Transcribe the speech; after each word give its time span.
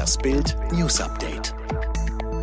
Das 0.00 0.16
Bild 0.16 0.56
News 0.72 0.98
Update. 0.98 1.54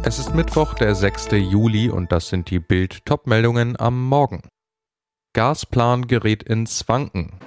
Es 0.04 0.20
ist 0.20 0.36
Mittwoch, 0.36 0.76
der 0.76 0.94
6. 0.94 1.30
Juli 1.32 1.90
und 1.90 2.12
das 2.12 2.30
sind 2.30 2.52
die 2.52 2.60
Bild 2.60 3.04
Topmeldungen 3.04 3.80
am 3.80 4.08
Morgen. 4.08 4.44
Gasplan 5.34 6.06
gerät 6.06 6.44
ins 6.44 6.88
Wanken. 6.88 7.40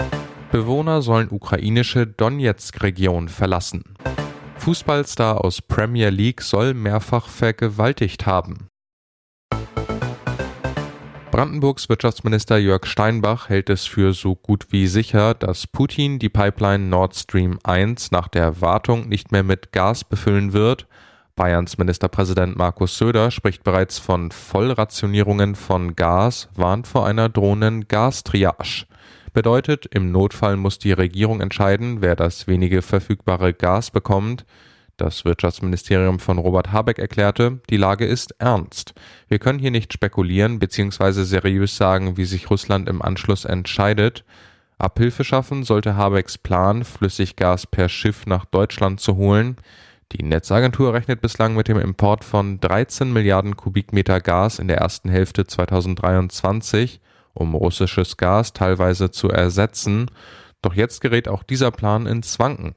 Bewohner 0.51 1.03
sollen 1.03 1.29
ukrainische 1.31 2.09
Donetsk-Region 2.09 3.29
verlassen. 3.29 3.95
Fußballstar 4.57 5.45
aus 5.45 5.63
Premier 5.63 6.11
League 6.11 6.43
soll 6.43 6.75
mehrfach 6.75 7.29
vergewaltigt 7.29 8.27
haben. 8.27 8.67
Brandenburgs 11.31 11.89
Wirtschaftsminister 11.89 12.59
Jörg 12.59 12.87
Steinbach 12.87 13.49
hält 13.49 13.71
es 13.71 13.87
für 13.87 14.13
so 14.15 14.35
gut 14.35 14.67
wie 14.71 14.89
sicher, 14.89 15.33
dass 15.35 15.69
Putin 15.69 16.19
die 16.19 16.29
Pipeline 16.29 16.89
Nord 16.89 17.15
Stream 17.15 17.61
1 17.63 18.11
nach 18.11 18.27
der 18.27 18.61
Wartung 18.61 19.09
nicht 19.09 19.31
mehr 19.31 19.45
mit 19.45 19.71
Gas 19.71 20.03
befüllen 20.03 20.53
wird. 20.53 20.89
Bayerns 21.37 21.79
Ministerpräsident 21.79 22.57
Markus 22.57 22.99
Söder 22.99 23.31
spricht 23.31 23.63
bereits 23.63 24.01
von 24.01 24.33
Vollrationierungen 24.33 25.55
von 25.55 25.95
Gas, 25.95 26.49
warnt 26.57 26.89
vor 26.89 27.07
einer 27.07 27.29
drohenden 27.29 27.87
Gastriage. 27.87 28.87
Bedeutet, 29.33 29.87
im 29.87 30.11
Notfall 30.11 30.57
muss 30.57 30.81
die 30.81 30.93
Regierung 30.93 31.41
entscheiden, 31.41 32.03
wer 32.03 32.17
das 32.17 32.49
wenige 32.49 32.83
verfügbare 32.83 33.55
Gas 33.55 33.93
bekommt. 33.93 34.45
Das 35.01 35.25
Wirtschaftsministerium 35.25 36.19
von 36.19 36.37
Robert 36.37 36.73
Habeck 36.73 36.99
erklärte, 36.99 37.61
die 37.71 37.79
Lage 37.79 38.05
ist 38.05 38.35
ernst. 38.39 38.93
Wir 39.29 39.39
können 39.39 39.59
hier 39.59 39.71
nicht 39.71 39.95
spekulieren 39.95 40.59
bzw. 40.59 41.23
seriös 41.23 41.75
sagen, 41.75 42.19
wie 42.19 42.27
sich 42.27 42.51
Russland 42.51 42.87
im 42.87 43.01
Anschluss 43.01 43.47
entscheidet. 43.47 44.27
Abhilfe 44.77 45.25
schaffen 45.25 45.65
sollte 45.65 45.97
Habecks 45.97 46.37
Plan, 46.37 46.85
Flüssiggas 46.85 47.67
per 47.67 47.89
Schiff 47.89 48.27
nach 48.27 48.45
Deutschland 48.45 49.01
zu 49.01 49.17
holen. 49.17 49.57
Die 50.13 50.23
Netzagentur 50.23 50.93
rechnet 50.93 51.23
bislang 51.23 51.55
mit 51.55 51.69
dem 51.69 51.81
Import 51.81 52.23
von 52.23 52.61
13 52.61 53.11
Milliarden 53.11 53.57
Kubikmeter 53.57 54.21
Gas 54.21 54.59
in 54.59 54.69
der 54.69 54.77
ersten 54.77 55.09
Hälfte 55.09 55.47
2023, 55.47 57.01
um 57.33 57.55
russisches 57.55 58.19
Gas 58.19 58.53
teilweise 58.53 59.11
zu 59.11 59.31
ersetzen. 59.31 60.11
Doch 60.63 60.75
jetzt 60.75 61.01
gerät 61.01 61.29
auch 61.29 61.43
dieser 61.43 61.71
Plan 61.71 62.07
ins 62.07 62.39
Wanken. 62.39 62.75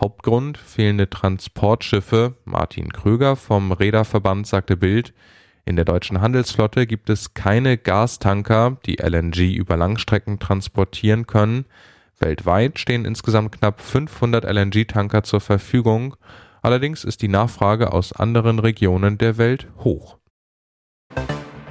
Hauptgrund 0.00 0.56
fehlende 0.56 1.10
Transportschiffe. 1.10 2.34
Martin 2.44 2.92
Kröger 2.92 3.36
vom 3.36 3.72
Räderverband 3.72 4.46
sagte 4.46 4.76
Bild, 4.76 5.12
in 5.68 5.74
der 5.74 5.84
deutschen 5.84 6.20
Handelsflotte 6.20 6.86
gibt 6.86 7.10
es 7.10 7.34
keine 7.34 7.76
Gastanker, 7.76 8.78
die 8.86 8.98
LNG 9.02 9.52
über 9.52 9.76
Langstrecken 9.76 10.38
transportieren 10.38 11.26
können. 11.26 11.66
Weltweit 12.20 12.78
stehen 12.78 13.04
insgesamt 13.04 13.58
knapp 13.58 13.80
500 13.80 14.44
LNG-Tanker 14.44 15.24
zur 15.24 15.40
Verfügung. 15.40 16.16
Allerdings 16.62 17.02
ist 17.02 17.20
die 17.20 17.28
Nachfrage 17.28 17.92
aus 17.92 18.12
anderen 18.12 18.60
Regionen 18.60 19.18
der 19.18 19.38
Welt 19.38 19.66
hoch. 19.78 20.18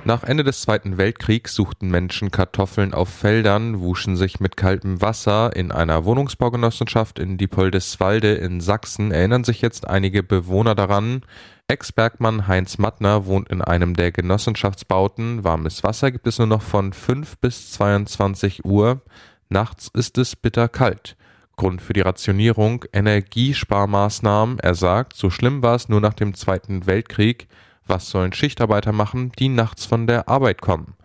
Nach 0.07 0.21
Ende 0.21 0.43
des 0.43 0.61
Zweiten 0.61 0.99
Weltkriegs 0.99 1.55
suchten 1.55 1.89
Menschen 1.89 2.29
Kartoffeln 2.29 2.93
auf 2.93 3.09
Feldern, 3.09 3.79
wuschen 3.79 4.17
sich 4.17 4.39
mit 4.39 4.55
kaltem 4.55 5.01
Wasser. 5.01 5.55
In 5.55 5.71
einer 5.71 6.05
Wohnungsbaugenossenschaft 6.05 7.17
in 7.17 7.39
Diepoldeswalde 7.39 8.35
in 8.35 8.61
Sachsen 8.61 9.11
erinnern 9.11 9.43
sich 9.43 9.61
jetzt 9.61 9.87
einige 9.87 10.21
Bewohner 10.21 10.75
daran. 10.75 11.23
Ex-Bergmann 11.67 12.47
Heinz 12.47 12.77
Mattner 12.77 13.25
wohnt 13.25 13.49
in 13.49 13.63
einem 13.63 13.95
der 13.95 14.11
Genossenschaftsbauten. 14.11 15.43
Warmes 15.43 15.83
Wasser 15.83 16.11
gibt 16.11 16.27
es 16.27 16.37
nur 16.37 16.45
noch 16.45 16.61
von 16.61 16.93
5 16.93 17.39
bis 17.39 17.71
22 17.71 18.63
Uhr. 18.63 19.01
Nachts 19.49 19.89
ist 19.91 20.19
es 20.19 20.35
bitterkalt. 20.35 21.17
Grund 21.55 21.81
für 21.81 21.93
die 21.93 22.01
Rationierung 22.01 22.85
Energiesparmaßnahmen. 22.93 24.59
Er 24.59 24.75
sagt, 24.75 25.15
so 25.15 25.31
schlimm 25.31 25.63
war 25.63 25.73
es 25.73 25.89
nur 25.89 25.99
nach 25.99 26.13
dem 26.13 26.35
Zweiten 26.35 26.85
Weltkrieg. 26.85 27.47
Was 27.87 28.09
sollen 28.09 28.33
Schichtarbeiter 28.33 28.91
machen, 28.91 29.31
die 29.37 29.49
nachts 29.49 29.85
von 29.85 30.07
der 30.07 30.27
Arbeit 30.27 30.61
kommen? 30.61 30.95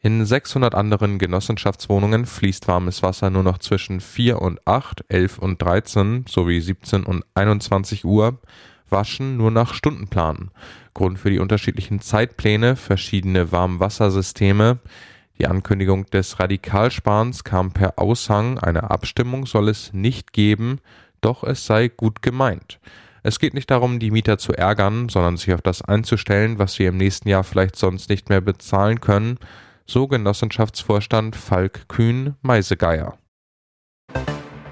In 0.00 0.24
600 0.24 0.74
anderen 0.74 1.18
Genossenschaftswohnungen 1.18 2.26
fließt 2.26 2.68
warmes 2.68 3.02
Wasser 3.02 3.30
nur 3.30 3.42
noch 3.42 3.58
zwischen 3.58 4.00
4 4.00 4.40
und 4.40 4.60
8, 4.64 5.04
11 5.08 5.38
und 5.38 5.60
13 5.60 6.24
sowie 6.28 6.60
17 6.60 7.04
und 7.04 7.24
21 7.34 8.04
Uhr. 8.04 8.38
Waschen 8.90 9.36
nur 9.36 9.50
nach 9.50 9.74
Stundenplan. 9.74 10.50
Grund 10.94 11.18
für 11.18 11.30
die 11.30 11.40
unterschiedlichen 11.40 12.00
Zeitpläne, 12.00 12.76
verschiedene 12.76 13.50
Warmwassersysteme. 13.50 14.78
Die 15.38 15.46
Ankündigung 15.46 16.06
des 16.06 16.38
Radikalsparens 16.38 17.42
kam 17.44 17.72
per 17.72 17.98
Aushang, 17.98 18.58
eine 18.58 18.90
Abstimmung 18.90 19.46
soll 19.46 19.68
es 19.68 19.92
nicht 19.92 20.32
geben, 20.32 20.80
doch 21.20 21.42
es 21.42 21.66
sei 21.66 21.88
gut 21.88 22.22
gemeint. 22.22 22.78
Es 23.22 23.38
geht 23.38 23.54
nicht 23.54 23.70
darum, 23.70 23.98
die 23.98 24.10
Mieter 24.10 24.38
zu 24.38 24.52
ärgern, 24.52 25.08
sondern 25.08 25.36
sich 25.36 25.52
auf 25.52 25.62
das 25.62 25.82
einzustellen, 25.82 26.58
was 26.58 26.78
wir 26.78 26.88
im 26.88 26.96
nächsten 26.96 27.28
Jahr 27.28 27.44
vielleicht 27.44 27.76
sonst 27.76 28.08
nicht 28.08 28.28
mehr 28.28 28.40
bezahlen 28.40 29.00
können, 29.00 29.38
so 29.86 30.06
Genossenschaftsvorstand 30.06 31.34
Falk 31.34 31.88
Kühn 31.88 32.34
Meisegeier. 32.42 33.18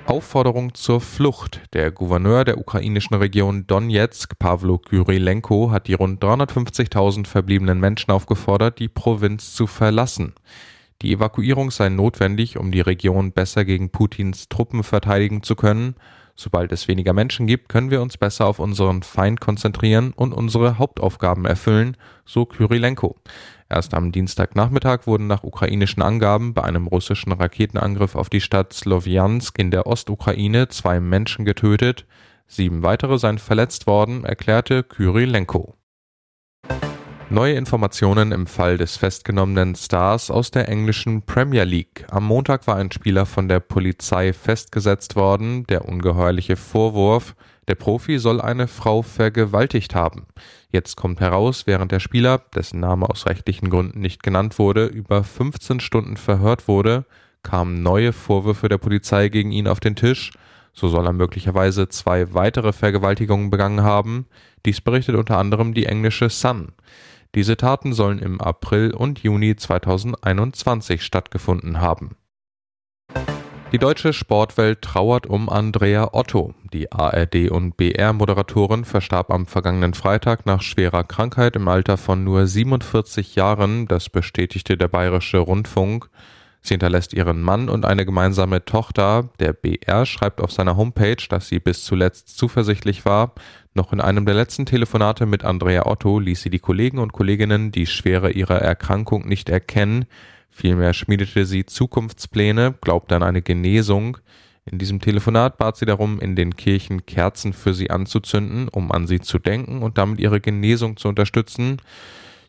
Aufforderung 0.06 0.74
zur 0.74 1.00
Flucht. 1.00 1.62
Der 1.72 1.90
Gouverneur 1.90 2.44
der 2.44 2.58
ukrainischen 2.58 3.16
Region 3.16 3.66
Donetsk, 3.66 4.38
Pavlo 4.38 4.78
Kyrilenko, 4.78 5.72
hat 5.72 5.88
die 5.88 5.94
rund 5.94 6.22
350.000 6.22 7.26
verbliebenen 7.26 7.80
Menschen 7.80 8.12
aufgefordert, 8.12 8.78
die 8.78 8.88
Provinz 8.88 9.54
zu 9.54 9.66
verlassen. 9.66 10.34
Die 11.02 11.12
Evakuierung 11.12 11.70
sei 11.70 11.88
notwendig, 11.88 12.56
um 12.56 12.70
die 12.70 12.80
Region 12.80 13.32
besser 13.32 13.64
gegen 13.64 13.90
Putins 13.90 14.48
Truppen 14.48 14.84
verteidigen 14.84 15.42
zu 15.42 15.56
können, 15.56 15.96
Sobald 16.38 16.70
es 16.70 16.86
weniger 16.86 17.14
Menschen 17.14 17.47
gibt, 17.47 17.70
können 17.70 17.91
wir 17.91 18.02
uns 18.02 18.19
besser 18.19 18.47
auf 18.47 18.58
unseren 18.58 19.02
Feind 19.02 19.41
konzentrieren 19.41 20.12
und 20.14 20.34
unsere 20.34 20.78
Hauptaufgaben 20.78 21.47
erfüllen, 21.47 21.97
so 22.26 22.44
Kyrilenko. 22.44 23.16
Erst 23.70 23.94
am 23.94 24.12
Dienstagnachmittag 24.12 25.06
wurden 25.06 25.26
nach 25.26 25.44
ukrainischen 25.44 26.02
Angaben 26.02 26.52
bei 26.52 26.62
einem 26.62 26.86
russischen 26.86 27.32
Raketenangriff 27.32 28.14
auf 28.14 28.28
die 28.28 28.42
Stadt 28.42 28.75
Slowiansk 28.75 29.58
in 29.58 29.70
der 29.70 29.86
Ostukraine 29.86 30.69
zwei 30.69 31.00
Menschen 31.00 31.46
getötet, 31.46 32.06
sieben 32.46 32.82
weitere 32.82 33.19
seien 33.19 33.38
verletzt 33.38 33.86
worden, 33.86 34.25
erklärte 34.25 34.82
Kyrilenko. 34.82 35.75
Neue 37.28 37.54
Informationen 37.54 38.31
im 38.31 38.47
Fall 38.47 38.78
des 38.78 38.97
festgenommenen 38.97 39.75
Stars 39.75 40.31
aus 40.31 40.53
der 40.53 40.69
englischen 40.69 41.22
Premier 41.22 41.64
League. 41.64 42.06
Am 42.09 42.25
Montag 42.25 42.69
war 42.69 42.76
ein 42.76 42.92
Spieler 42.92 43.26
von 43.26 43.48
der 43.48 43.59
Polizei 43.59 44.32
festgesetzt 44.32 45.16
worden. 45.16 45.66
Der 45.66 45.87
ungeheuerliche 45.87 46.54
Vorwurf, 46.54 47.34
der 47.66 47.75
Profi 47.75 48.20
soll 48.20 48.41
eine 48.41 48.69
Frau 48.69 49.03
vergewaltigt 49.03 49.97
haben. 49.97 50.26
Jetzt 50.70 50.97
kommt 50.97 51.19
heraus, 51.19 51.66
während 51.66 51.91
der 51.91 51.98
Spieler, 51.98 52.42
dessen 52.54 52.78
Name 52.78 53.10
aus 53.10 53.26
rechtlichen 53.26 53.70
Gründen 53.70 53.98
nicht 53.98 54.22
genannt 54.22 54.60
wurde, 54.60 54.87
über 54.87 55.25
15 55.25 55.81
Stunden 55.81 56.16
verhört 56.16 56.69
wurde, 56.69 57.06
kamen 57.43 57.82
neue 57.82 58.12
Vorwürfe 58.12 58.69
der 58.69 58.78
Polizei 58.78 59.31
gegen 59.31 59.50
ihn 59.50 59.66
auf 59.66 59.81
den 59.81 59.97
Tisch. 59.97 60.31
So 60.72 60.88
soll 60.88 61.06
er 61.06 61.12
möglicherweise 61.12 61.88
zwei 61.88 62.34
weitere 62.34 62.72
Vergewaltigungen 62.72 63.50
begangen 63.50 63.82
haben. 63.82 64.26
Dies 64.64 64.81
berichtet 64.81 65.16
unter 65.16 65.38
anderem 65.38 65.75
die 65.75 65.87
englische 65.87 66.28
Sun. 66.28 66.72
Diese 67.36 67.58
Taten 67.58 67.92
sollen 67.92 68.19
im 68.19 68.41
April 68.41 68.94
und 68.94 69.19
Juni 69.19 69.56
2021 69.56 71.02
stattgefunden 71.04 71.82
haben. 71.82 72.16
Die 73.72 73.78
deutsche 73.78 74.14
Sportwelt 74.14 74.80
trauert 74.80 75.26
um 75.26 75.50
Andrea 75.50 76.14
Otto. 76.14 76.54
Die 76.72 76.91
ARD- 76.91 77.50
und 77.50 77.76
BR-Moderatorin 77.76 78.86
verstarb 78.86 79.30
am 79.30 79.44
vergangenen 79.44 79.92
Freitag 79.92 80.46
nach 80.46 80.62
schwerer 80.62 81.04
Krankheit 81.04 81.56
im 81.56 81.69
Alter 81.69 81.98
von 81.98 82.25
nur 82.25 82.46
47 82.46 83.34
Jahren, 83.34 83.86
das 83.86 84.08
bestätigte 84.08 84.78
der 84.78 84.88
Bayerische 84.88 85.38
Rundfunk. 85.38 86.08
Sie 86.66 86.75
hinterlässt 86.75 87.12
ihren 87.12 87.43
Mann 87.43 87.69
und 87.69 87.84
eine 87.84 88.04
gemeinsame 88.04 88.65
Tochter. 88.65 89.28
Der 89.38 89.53
BR 89.53 90.04
schreibt 90.04 90.41
auf 90.41 90.50
seiner 90.50 90.77
Homepage, 90.77 91.22
dass 91.28 91.47
sie 91.49 91.60
bis 91.60 91.84
zuletzt 91.84 92.37
zuversichtlich 92.37 93.05
war. 93.05 93.35
Noch 93.75 93.93
in 93.93 94.00
einem 94.00 94.26
der 94.26 94.35
letzten 94.35 94.67
Telefonate 94.67 95.26
mit 95.26 95.44
Andrea 95.44 95.87
Otto 95.87 96.19
ließ 96.19 96.43
sie 96.43 96.50
die 96.50 96.58
Kollegen 96.58 96.99
und 96.99 97.12
Kolleginnen 97.12 97.70
die 97.70 97.87
Schwere 97.87 98.32
ihrer 98.32 98.56
Erkrankung 98.56 99.29
nicht 99.29 99.49
erkennen. 99.49 100.06
Vielmehr 100.50 100.93
schmiedete 100.93 101.46
sie 101.46 101.67
Zukunftspläne, 101.67 102.75
glaubte 102.81 103.14
an 103.14 103.23
eine 103.23 103.43
Genesung. 103.43 104.19
In 104.64 104.79
diesem 104.79 105.00
Telefonat 105.00 105.58
bat 105.58 105.76
sie 105.76 105.87
darum, 105.87 106.19
in 106.19 106.35
den 106.35 106.56
Kirchen 106.56 107.06
Kerzen 107.06 107.52
für 107.52 107.75
sie 107.75 107.90
anzuzünden, 107.90 108.69
um 108.69 108.90
an 108.90 109.06
sie 109.06 109.20
zu 109.20 109.38
denken 109.38 109.82
und 109.82 109.99
damit 109.99 110.19
ihre 110.19 110.40
Genesung 110.40 110.96
zu 110.96 111.08
unterstützen. 111.08 111.81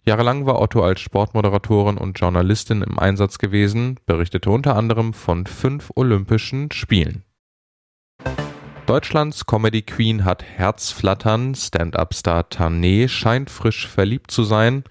Jahrelang 0.07 0.45
war 0.45 0.61
Otto 0.61 0.81
als 0.85 1.01
Sportmoderatorin 1.01 1.97
und 1.97 2.17
Journalistin 2.17 2.81
im 2.81 2.97
Einsatz 2.97 3.39
gewesen, 3.39 3.99
berichtete 4.05 4.49
unter 4.49 4.77
anderem 4.77 5.13
von 5.13 5.45
fünf 5.45 5.91
Olympischen 5.95 6.71
Spielen. 6.71 7.23
Deutschlands 8.85 9.45
Comedy 9.45 9.81
Queen 9.81 10.23
hat 10.23 10.43
Herzflattern, 10.43 11.55
Stand-up-Star 11.55 12.43
Tané 12.43 13.09
scheint 13.09 13.49
frisch 13.49 13.85
verliebt 13.85 14.31
zu 14.31 14.43
sein. 14.43 14.85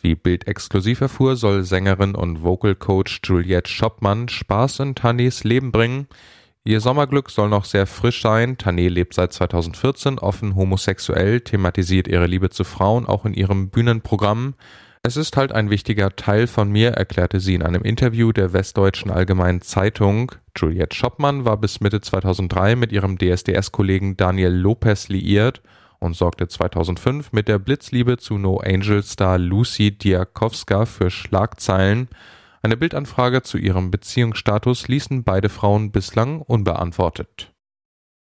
Wie 0.00 0.14
Bild 0.14 0.46
exklusiv 0.46 1.02
erfuhr, 1.02 1.36
soll 1.36 1.64
Sängerin 1.64 2.14
und 2.14 2.42
Vocal 2.42 2.74
Coach 2.74 3.20
Juliette 3.24 3.70
Schoppmann 3.70 4.30
Spaß 4.30 4.80
in 4.80 4.94
Tanés 4.94 5.46
Leben 5.46 5.70
bringen. 5.70 6.08
Ihr 6.64 6.80
Sommerglück 6.80 7.28
soll 7.30 7.48
noch 7.48 7.64
sehr 7.64 7.86
frisch 7.86 8.22
sein. 8.22 8.56
Tané 8.56 8.88
lebt 8.88 9.14
seit 9.14 9.32
2014 9.32 10.20
offen 10.20 10.54
homosexuell, 10.54 11.40
thematisiert 11.40 12.06
ihre 12.06 12.26
Liebe 12.26 12.50
zu 12.50 12.62
Frauen 12.62 13.04
auch 13.04 13.24
in 13.24 13.34
ihrem 13.34 13.70
Bühnenprogramm. 13.70 14.54
Es 15.02 15.16
ist 15.16 15.36
halt 15.36 15.50
ein 15.50 15.70
wichtiger 15.70 16.14
Teil 16.14 16.46
von 16.46 16.70
mir, 16.70 16.90
erklärte 16.90 17.40
sie 17.40 17.54
in 17.54 17.64
einem 17.64 17.82
Interview 17.82 18.30
der 18.30 18.52
Westdeutschen 18.52 19.10
Allgemeinen 19.10 19.60
Zeitung. 19.60 20.30
Juliette 20.56 20.94
Schoppmann 20.94 21.44
war 21.44 21.56
bis 21.56 21.80
Mitte 21.80 22.00
2003 22.00 22.76
mit 22.76 22.92
ihrem 22.92 23.18
DSDS-Kollegen 23.18 24.16
Daniel 24.16 24.52
Lopez 24.52 25.08
liiert 25.08 25.62
und 25.98 26.14
sorgte 26.14 26.46
2005 26.46 27.32
mit 27.32 27.48
der 27.48 27.58
Blitzliebe 27.58 28.18
zu 28.18 28.38
No 28.38 28.58
Angel 28.58 29.02
Star 29.02 29.36
Lucy 29.36 29.98
Diakowska 29.98 30.86
für 30.86 31.10
Schlagzeilen. 31.10 32.08
Eine 32.64 32.76
Bildanfrage 32.76 33.42
zu 33.42 33.58
ihrem 33.58 33.90
Beziehungsstatus 33.90 34.86
ließen 34.86 35.24
beide 35.24 35.48
Frauen 35.48 35.90
bislang 35.90 36.40
unbeantwortet. 36.40 37.52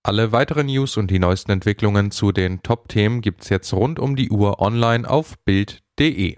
Alle 0.02 0.32
weiteren 0.32 0.68
News 0.68 0.96
und 0.96 1.12
die 1.12 1.20
neuesten 1.20 1.52
Entwicklungen 1.52 2.10
zu 2.10 2.32
den 2.32 2.64
Top-Themen 2.64 3.20
gibt's 3.20 3.50
jetzt 3.50 3.74
rund 3.74 4.00
um 4.00 4.16
die 4.16 4.30
Uhr 4.30 4.62
online 4.62 5.10
auf 5.10 5.38
Bild.de. 5.44 6.38